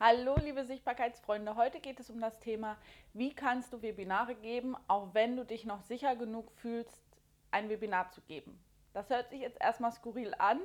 [0.00, 2.76] Hallo liebe Sichtbarkeitsfreunde, heute geht es um das Thema,
[3.14, 7.02] wie kannst du Webinare geben, auch wenn du dich noch sicher genug fühlst,
[7.50, 8.62] ein Webinar zu geben.
[8.92, 10.60] Das hört sich jetzt erstmal skurril an,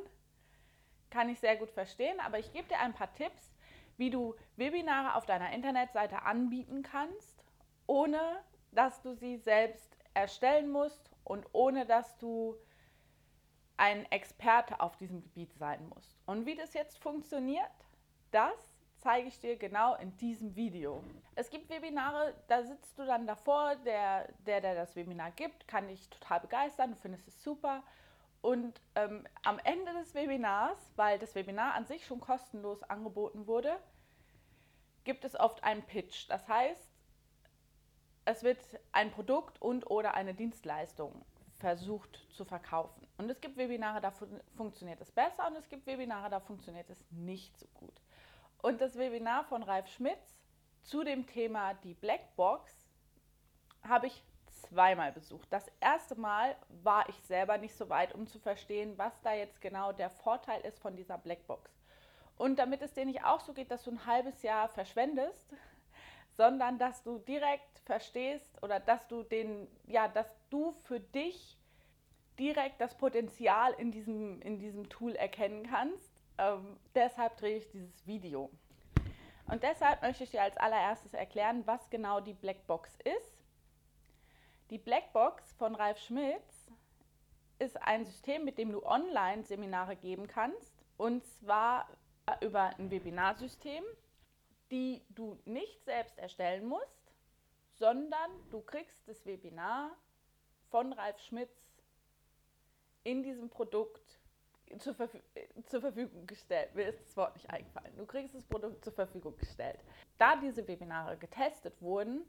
[1.09, 3.55] kann ich sehr gut verstehen, aber ich gebe dir ein paar Tipps,
[3.97, 7.43] wie du Webinare auf deiner Internetseite anbieten kannst,
[7.87, 8.21] ohne
[8.71, 12.55] dass du sie selbst erstellen musst und ohne dass du
[13.77, 16.21] ein Experte auf diesem Gebiet sein musst.
[16.27, 17.71] Und wie das jetzt funktioniert,
[18.29, 18.72] das
[19.03, 21.03] zeige ich dir genau in diesem Video.
[21.35, 25.89] Es gibt Webinare, da sitzt du dann davor, der, der, der das Webinar gibt, kann
[25.89, 27.83] dich total begeistern, du findest es super.
[28.41, 33.77] Und ähm, am Ende des Webinars, weil das Webinar an sich schon kostenlos angeboten wurde,
[35.03, 36.29] gibt es oft einen Pitch.
[36.29, 36.93] Das heißt,
[38.25, 38.59] es wird
[38.93, 41.25] ein Produkt und oder eine Dienstleistung
[41.55, 43.05] versucht zu verkaufen.
[43.17, 44.11] Und es gibt Webinare, da
[44.55, 48.01] funktioniert es besser und es gibt Webinare, da funktioniert es nicht so gut.
[48.63, 50.37] Und das Webinar von Ralf Schmitz
[50.83, 52.71] zu dem Thema die Blackbox
[53.85, 55.49] habe ich zweimal besucht.
[55.51, 59.59] Das erste Mal war ich selber nicht so weit, um zu verstehen, was da jetzt
[59.59, 61.69] genau der Vorteil ist von dieser Blackbox.
[62.37, 65.53] Und damit es dir nicht auch so geht, dass du ein halbes Jahr verschwendest,
[66.37, 71.57] sondern dass du direkt verstehst oder dass du den, ja, dass du für dich
[72.39, 78.05] direkt das Potenzial in diesem, in diesem Tool erkennen kannst, ähm, deshalb drehe ich dieses
[78.05, 78.49] Video.
[79.47, 83.43] Und deshalb möchte ich dir als allererstes erklären, was genau die Blackbox ist.
[84.69, 86.71] Die Blackbox von Ralf Schmitz
[87.59, 90.73] ist ein System, mit dem du Online-Seminare geben kannst.
[90.97, 91.87] Und zwar
[92.41, 93.83] über ein Webinarsystem,
[94.71, 97.13] die du nicht selbst erstellen musst,
[97.75, 99.91] sondern du kriegst das Webinar
[100.69, 101.55] von Ralf Schmitz
[103.03, 104.22] in diesem Produkt
[104.79, 105.11] zur, Verf
[105.65, 106.73] zur, Verfügung gestellt.
[106.75, 107.95] Mir ist das Wort nicht eingefallen.
[107.97, 109.79] Du kriegst das Produkt zur Verfügung gestellt.
[110.17, 112.23] Da diese Webinare getestet wurden,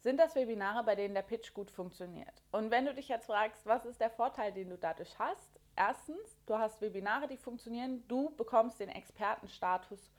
[0.00, 2.42] sind das Webinare, bei denen der Pitch gut funktioniert.
[2.50, 5.60] Und wenn du dich jetzt fragst, was ist der Vorteil, den du dadurch hast?
[5.76, 8.02] Erstens, du hast Webinare, die funktionieren.
[8.08, 10.10] Du bekommst den Expertenstatus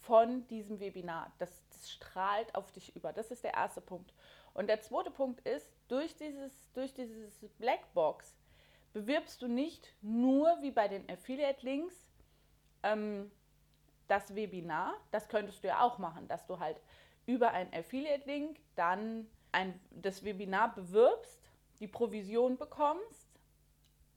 [0.00, 1.32] von diesem Webinar.
[1.38, 3.12] Das, das strahlt auf dich über.
[3.12, 4.12] Das ist der erste Punkt.
[4.54, 8.36] Und der zweite Punkt ist, durch dieses, durch dieses Blackbox
[8.92, 11.94] bewirbst du nicht nur wie bei den Affiliate-Links
[12.82, 13.30] ähm,
[14.08, 14.94] das Webinar.
[15.10, 16.80] Das könntest du ja auch machen, dass du halt
[17.26, 21.40] über einen Affiliate-Link dann ein, das Webinar bewirbst,
[21.80, 23.28] die Provision bekommst.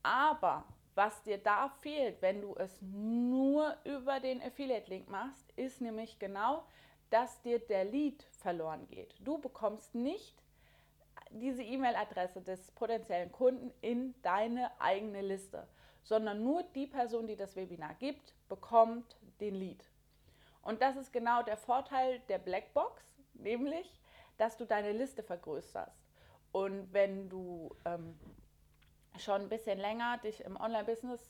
[0.04, 0.66] Aber
[0.96, 6.64] was dir da fehlt, wenn du es nur über den Affiliate-Link machst, ist nämlich genau,
[7.10, 9.16] dass dir der Lead verloren geht.
[9.20, 10.42] Du bekommst nicht
[11.30, 15.68] diese E-Mail-Adresse des potenziellen Kunden in deine eigene Liste,
[16.04, 19.84] sondern nur die Person, die das Webinar gibt, bekommt den Lead.
[20.62, 23.04] Und das ist genau der Vorteil der Blackbox,
[23.34, 24.00] nämlich,
[24.38, 26.06] dass du deine Liste vergrößerst.
[26.52, 28.18] Und wenn du ähm,
[29.20, 31.22] schon ein bisschen länger dich im Online-Business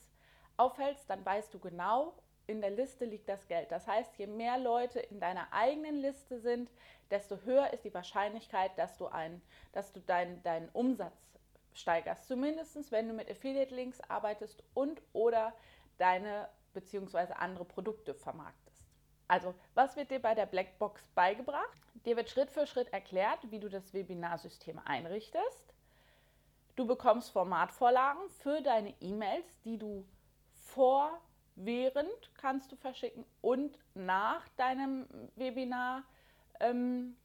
[0.58, 2.14] aufhältst, dann weißt du genau,
[2.48, 3.72] in der Liste liegt das Geld.
[3.72, 6.70] Das heißt, je mehr Leute in deiner eigenen Liste sind,
[7.10, 9.42] desto höher ist die Wahrscheinlichkeit, dass du, ein,
[9.72, 11.18] dass du dein, deinen Umsatz
[11.74, 12.28] steigerst.
[12.28, 15.54] Zumindest wenn du mit Affiliate-Links arbeitest und oder
[15.98, 17.34] deine bzw.
[17.34, 18.84] andere Produkte vermarktest.
[19.28, 21.82] Also, was wird dir bei der Blackbox beigebracht?
[22.06, 25.74] Dir wird Schritt für Schritt erklärt, wie du das Webinarsystem einrichtest.
[26.76, 30.06] Du bekommst Formatvorlagen für deine E-Mails, die du
[30.52, 31.22] vor
[31.56, 36.04] während kannst du verschicken und nach deinem Webinar
[36.60, 37.16] ähm,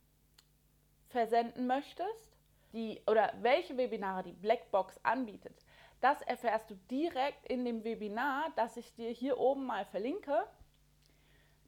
[1.09, 2.37] versenden möchtest,
[2.73, 5.65] die, oder welche Webinare die Blackbox anbietet,
[6.01, 10.47] das erfährst du direkt in dem Webinar, das ich dir hier oben mal verlinke.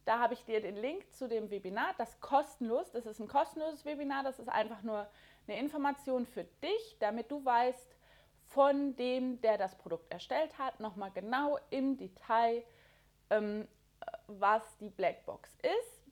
[0.05, 3.85] Da habe ich dir den Link zu dem Webinar, das kostenlos, das ist ein kostenloses
[3.85, 5.07] Webinar, das ist einfach nur
[5.47, 7.95] eine Information für dich, damit du weißt,
[8.55, 12.63] von dem, der das Produkt erstellt hat, nochmal genau im Detail,
[13.31, 13.67] ähm,
[14.27, 16.03] was die Blackbox ist.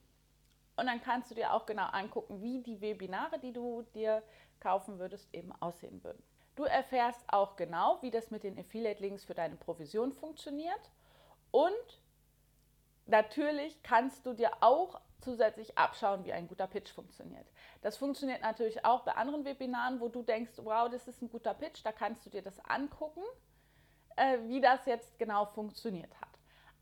[0.75, 4.23] Und dann kannst du dir auch genau angucken, wie die Webinare, die du dir
[4.59, 6.23] kaufen würdest, eben aussehen würden.
[6.55, 10.91] Du erfährst auch genau, wie das mit den Affiliate-Links für deine Provision funktioniert.
[11.51, 12.01] Und
[13.05, 17.45] natürlich kannst du dir auch zusätzlich abschauen, wie ein guter Pitch funktioniert.
[17.81, 21.53] Das funktioniert natürlich auch bei anderen Webinaren, wo du denkst, wow, das ist ein guter
[21.53, 23.23] Pitch, da kannst du dir das angucken,
[24.15, 26.29] äh, wie das jetzt genau funktioniert hat.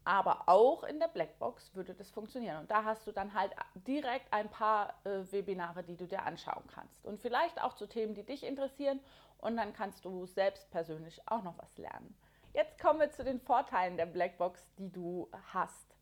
[0.05, 2.61] Aber auch in der Blackbox würde das funktionieren.
[2.61, 6.63] Und da hast du dann halt direkt ein paar äh, Webinare, die du dir anschauen
[6.73, 7.05] kannst.
[7.05, 8.99] Und vielleicht auch zu Themen, die dich interessieren.
[9.37, 12.15] Und dann kannst du selbst persönlich auch noch was lernen.
[12.53, 15.95] Jetzt kommen wir zu den Vorteilen der Blackbox, die du hast.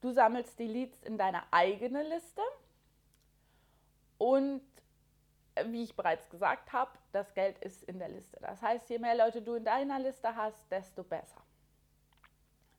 [0.00, 2.42] Du sammelst die Leads in deine eigene Liste
[4.18, 4.62] und
[5.64, 8.38] wie ich bereits gesagt habe, das Geld ist in der Liste.
[8.40, 11.42] Das heißt, je mehr Leute du in deiner Liste hast, desto besser.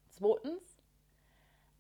[0.10, 0.64] Zweitens,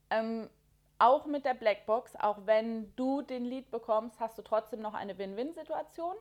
[0.10, 0.50] ähm,
[0.98, 5.18] auch mit der Blackbox, auch wenn du den Lead bekommst, hast du trotzdem noch eine
[5.18, 6.16] Win-Win-Situation.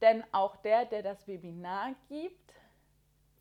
[0.00, 2.54] Denn auch der, der das Webinar gibt,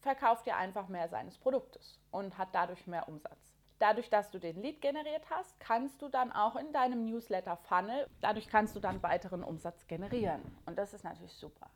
[0.01, 3.58] verkauft dir einfach mehr seines Produktes und hat dadurch mehr Umsatz.
[3.79, 8.49] Dadurch, dass du den Lead generiert hast, kannst du dann auch in deinem Newsletter-Funnel, dadurch
[8.49, 10.41] kannst du dann weiteren Umsatz generieren.
[10.65, 11.69] Und das ist natürlich super.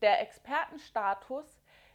[0.00, 1.44] Der Expertenstatus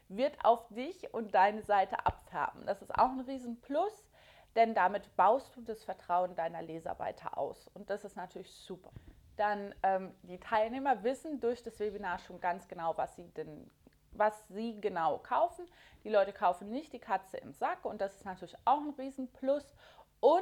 [0.10, 2.66] wird auf dich und deine Seite abfärben.
[2.66, 4.10] Das ist auch ein Riesenplus,
[4.56, 7.70] denn damit baust du das Vertrauen deiner Leser weiter aus.
[7.74, 8.92] Und das ist natürlich super.
[9.38, 13.72] Dann ähm, die Teilnehmer wissen durch das Webinar schon ganz genau, was sie denn
[14.12, 15.66] was sie genau kaufen.
[16.04, 19.74] Die Leute kaufen nicht die Katze im Sack und das ist natürlich auch ein Riesenplus.
[20.20, 20.42] Und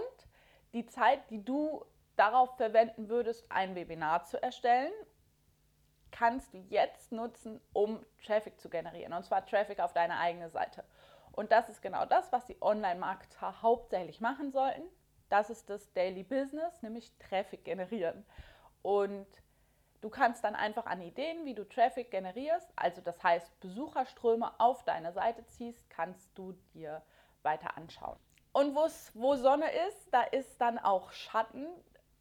[0.73, 1.85] die Zeit, die du
[2.15, 4.91] darauf verwenden würdest, ein Webinar zu erstellen,
[6.11, 9.13] kannst du jetzt nutzen, um Traffic zu generieren.
[9.13, 10.83] Und zwar Traffic auf deine eigene Seite.
[11.31, 14.83] Und das ist genau das, was die Online-Marketer hauptsächlich machen sollten.
[15.29, 18.25] Das ist das Daily Business, nämlich Traffic generieren.
[18.81, 19.27] Und
[20.01, 24.83] Du kannst dann einfach an Ideen, wie du Traffic generierst, also das heißt Besucherströme auf
[24.83, 27.01] deine Seite ziehst, kannst du dir
[27.41, 28.17] weiter anschauen.
[28.51, 31.67] Und wo Sonne ist, da ist dann auch Schatten,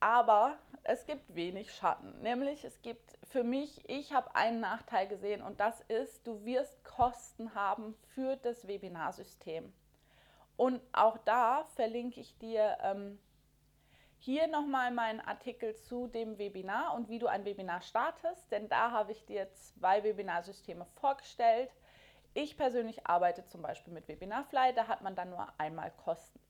[0.01, 2.21] aber es gibt wenig Schatten.
[2.21, 6.85] Nämlich es gibt für mich, ich habe einen Nachteil gesehen und das ist, du wirst
[6.85, 9.73] Kosten haben für das Webinarsystem.
[10.57, 13.19] Und auch da verlinke ich dir ähm,
[14.27, 18.91] hier nochmal meinen Artikel zu dem Webinar und wie du ein Webinar startest, denn da
[18.91, 21.71] habe ich dir zwei Webinarsysteme vorgestellt.
[22.35, 26.41] Ich persönlich arbeite zum Beispiel mit Webinarfly, da hat man dann nur einmal Kosten.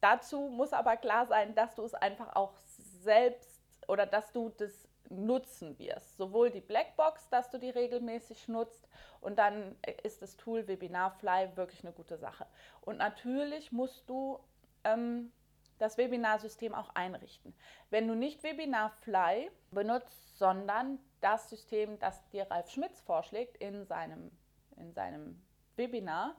[0.00, 2.56] Dazu muss aber klar sein, dass du es einfach auch
[3.02, 6.16] selbst oder dass du das nutzen wirst.
[6.16, 8.88] Sowohl die Blackbox, dass du die regelmäßig nutzt
[9.20, 9.74] und dann
[10.04, 12.46] ist das Tool Webinarfly wirklich eine gute Sache.
[12.80, 14.38] Und natürlich musst du
[14.84, 15.32] ähm,
[15.78, 17.54] das Webinarsystem auch einrichten.
[17.90, 24.30] Wenn du nicht Webinarfly benutzt, sondern das System, das dir Ralf Schmitz vorschlägt in seinem,
[24.76, 25.42] in seinem
[25.76, 26.36] Webinar,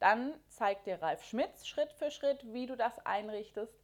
[0.00, 3.80] dann zeigt dir Ralf Schmitz Schritt für Schritt, wie du das einrichtest.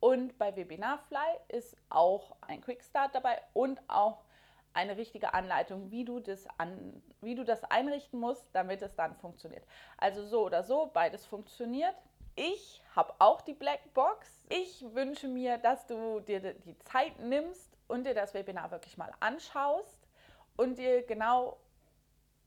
[0.00, 4.24] Und bei Webinarfly ist auch ein Quickstart dabei und auch
[4.72, 9.16] eine richtige Anleitung, wie du, das an, wie du das einrichten musst, damit es dann
[9.16, 9.64] funktioniert.
[9.96, 11.94] Also so oder so, beides funktioniert.
[12.42, 14.26] Ich habe auch die Blackbox.
[14.48, 19.12] Ich wünsche mir, dass du dir die Zeit nimmst und dir das Webinar wirklich mal
[19.20, 20.08] anschaust
[20.56, 21.58] und dir genau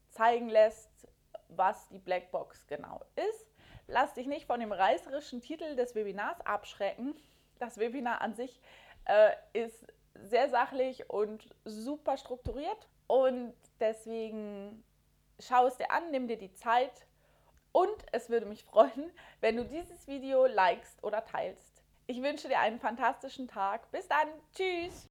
[0.10, 0.90] zeigen lässt,
[1.50, 3.46] was die Blackbox genau ist.
[3.86, 7.14] Lass dich nicht von dem reißerischen Titel des Webinars abschrecken.
[7.60, 8.60] Das Webinar an sich
[9.06, 9.86] äh, ist
[10.16, 14.84] sehr sachlich und super strukturiert und deswegen
[15.38, 17.06] schau es dir an, nimm dir die Zeit
[17.74, 19.12] und es würde mich freuen,
[19.42, 21.84] wenn du dieses Video likest oder teilst.
[22.08, 23.92] Ich wünsche dir einen fantastischen Tag.
[23.92, 24.28] Bis dann.
[24.56, 24.94] Tschüss.